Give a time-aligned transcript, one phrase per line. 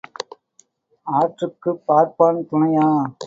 [1.07, 2.87] ஆற்றுக்குப் பார்ப்பான் துணையா?